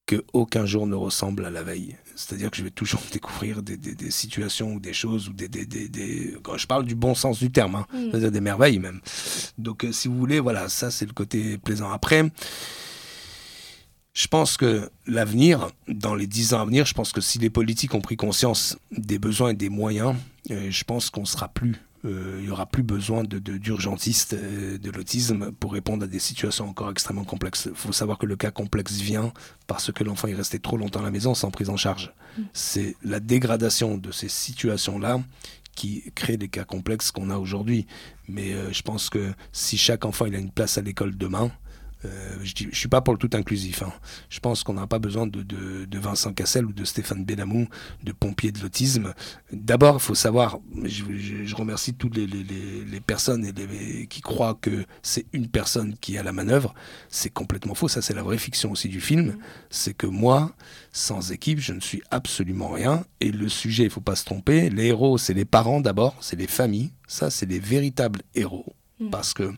[0.06, 1.96] que aucun jour ne ressemble à la veille.
[2.16, 5.50] C'est-à-dire que je vais toujours découvrir des, des- des situations ou des choses ou des,
[6.44, 8.10] quand je parle du bon sens du terme, hein, Mm.
[8.12, 9.02] c'est-à-dire des merveilles même.
[9.58, 11.90] Donc, euh, si vous voulez, voilà, ça c'est le côté plaisant.
[11.92, 12.30] Après,
[14.14, 17.50] Je pense que l'avenir, dans les dix ans à venir, je pense que si les
[17.50, 20.16] politiques ont pris conscience des besoins et des moyens,
[20.50, 24.80] euh, je pense qu'on sera plus euh, il n'y aura plus besoin de, d'urgentistes euh,
[24.80, 27.68] de l'autisme pour répondre à des situations encore extrêmement complexes.
[27.70, 29.32] Il faut savoir que le cas complexe vient
[29.68, 32.12] parce que l'enfant est resté trop longtemps à la maison sans prise en charge.
[32.38, 32.42] Mm.
[32.54, 35.22] C'est la dégradation de ces situations-là
[35.76, 37.86] qui crée les cas complexes qu'on a aujourd'hui.
[38.28, 41.52] Mais je pense que si chaque enfant il a une place à l'école demain,
[42.04, 43.84] je ne suis pas pour le tout inclusif.
[43.84, 43.94] Hein.
[44.30, 47.68] Je pense qu'on n'a pas besoin de, de, Vincent Cassel ou de Stéphane Benamou,
[48.04, 49.14] de pompiers de l'autisme.
[49.52, 51.04] D'abord, il faut savoir, je,
[51.46, 56.18] je, remercie toutes les, les, les personnes et qui croient que c'est une personne qui
[56.18, 56.74] à la manœuvre.
[57.10, 57.88] C'est complètement faux.
[57.88, 59.38] Ça, c'est la vraie fiction aussi du film.
[59.70, 60.56] C'est que moi,
[60.92, 63.06] sans équipe, je ne suis absolument rien.
[63.20, 64.70] Et le sujet, il ne faut pas se tromper.
[64.70, 66.92] Les héros, c'est les parents d'abord, c'est les familles.
[67.08, 68.74] Ça, c'est les véritables héros.
[69.02, 69.10] Mm.
[69.10, 69.52] Parce que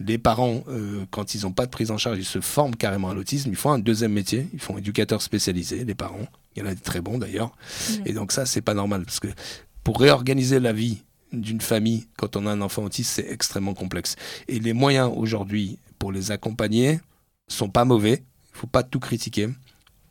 [0.00, 3.10] les parents, euh, quand ils n'ont pas de prise en charge, ils se forment carrément
[3.10, 3.50] à l'autisme.
[3.50, 4.48] Ils font un deuxième métier.
[4.52, 6.26] Ils font éducateur spécialisé, les parents.
[6.56, 7.52] Il y en a des très bons d'ailleurs.
[7.90, 7.92] Mm.
[8.06, 9.04] Et donc ça, c'est pas normal.
[9.04, 9.28] Parce que
[9.84, 14.16] pour réorganiser la vie d'une famille, quand on a un enfant autiste, c'est extrêmement complexe.
[14.48, 17.00] Et les moyens aujourd'hui pour les accompagner
[17.48, 18.24] sont pas mauvais.
[18.54, 19.48] Il faut pas tout critiquer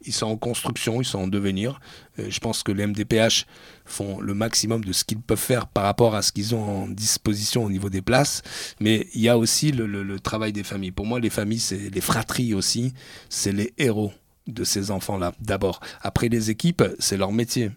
[0.06, 1.80] ils sont en construction, ils sont en devenir.
[2.20, 3.46] Euh, je pense que les MDPH
[3.86, 6.88] font le maximum de ce qu'ils peuvent faire par rapport à ce qu'ils ont en
[6.88, 8.42] disposition au niveau des places.
[8.80, 10.92] Mais il y a aussi le, travail des familles.
[10.92, 12.94] Pour moi, les familles, c'est les fratries aussi,
[13.30, 14.14] c'est les héros
[14.48, 15.34] de ces enfants-là.
[15.40, 15.80] D'abord.
[16.02, 17.72] Après, les équipes, c'est leur métier.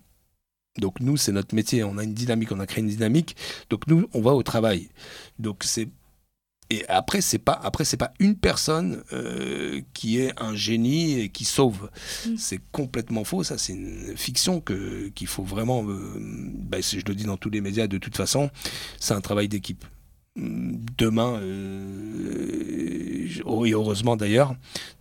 [0.78, 1.85] Donc nous, c'est notre métier.
[1.85, 3.37] On a une dynamique, on a créé une dynamique.
[3.68, 4.88] Donc nous, on va au travail.
[5.38, 5.88] Donc c'est
[6.72, 11.28] et après, c'est pas après c'est pas une personne euh, qui est un génie et
[11.28, 11.90] qui sauve.
[12.26, 12.37] Mm.
[12.38, 13.42] C'est complètement faux.
[13.44, 15.85] Ça, c'est une fiction que qu'il faut vraiment.
[15.87, 17.88] Euh, ben, je le dis dans tous les médias.
[17.88, 18.50] De toute façon,
[18.98, 19.85] c'est un travail d'équipe.
[20.35, 23.28] Demain, euh,
[23.66, 24.54] et heureusement d'ailleurs,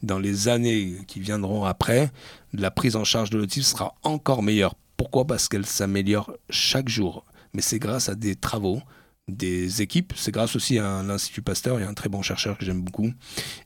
[0.03, 2.11] dans les années qui viendront après,
[2.51, 4.75] la prise en charge de l'autisme sera encore meilleure.
[4.97, 5.25] Pourquoi?
[5.25, 7.23] Parce qu'elle s'améliore chaque jour.
[7.53, 8.81] Mais c'est grâce à des travaux,
[9.27, 10.13] des équipes.
[10.15, 12.81] C'est grâce aussi à l'Institut Pasteur, il y a un très bon chercheur que j'aime
[12.81, 13.11] beaucoup.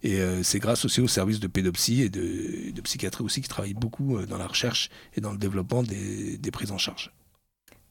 [0.04, 3.74] Et euh, c'est grâce aussi au service de pédopsie et de, psychiatrie aussi qui travaille
[3.74, 7.12] beaucoup euh, dans la recherche et dans le développement des, prises en charge.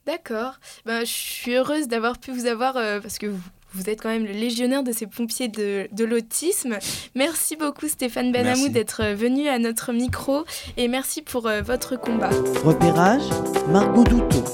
[0.07, 0.61] D'accord.
[0.87, 3.27] Ben, je suis heureuse d'avoir pu vous avoir euh, parce que
[3.72, 6.79] vous, êtes quand même le légionnaire de ces pompiers de, de l'autisme.
[7.14, 10.44] Merci beaucoup Stéphane Benamou d'être venu à notre micro
[10.77, 12.31] et merci pour votre combat.
[12.62, 13.24] Repérage,
[13.68, 14.44] Margot Douteau.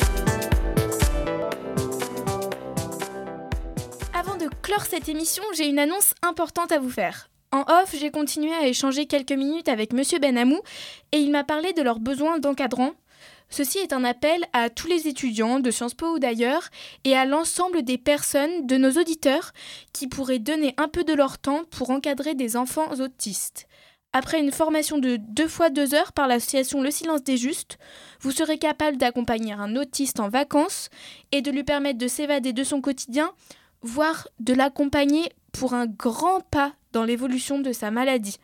[4.71, 7.29] Clore cette émission, j'ai une annonce importante à vous faire.
[7.51, 10.61] En off, j'ai continué à échanger quelques minutes avec Monsieur Benamou
[11.11, 12.93] et il m'a parlé de leurs besoins d'encadrant.
[13.49, 16.69] Ceci est un appel à tous les étudiants de Sciences Po ou d'ailleurs
[17.03, 19.51] et à l'ensemble des personnes, de nos auditeurs,
[19.93, 23.67] qui pourraient donner un peu de leur temps pour encadrer des enfants autistes.
[24.13, 27.79] Après une formation de deux fois deux heures par l'association Le Silence des Justes,
[28.21, 30.91] vous serez capable d'accompagner un autiste en vacances
[31.33, 33.33] et de lui permettre de s'évader de son quotidien
[33.83, 38.39] voire de l'accompagner pour un grand pas dans l'évolution de sa maladie.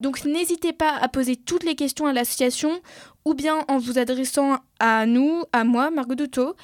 [0.00, 2.80] Donc n'hésitez pas à poser toutes les questions à l'association
[3.24, 6.54] ou bien en vous adressant à nous, à moi, Margot Douteau.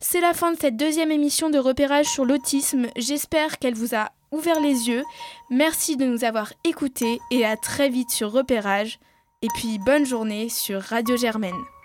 [0.00, 2.86] C'est la fin de cette deuxième émission de repérage sur l'autisme.
[2.96, 5.02] J'espère qu'elle vous a ouvert les yeux.
[5.50, 9.00] Merci de nous avoir écoutés et à très vite sur repérage.
[9.42, 11.77] Et puis bonne journée sur Radio Germaine.